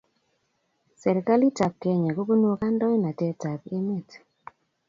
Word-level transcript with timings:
Serikalitab 1.01 1.73
Kenya 1.81 2.11
kobun 2.13 2.41
kandoindetab 2.61 3.61
emet 3.77 4.09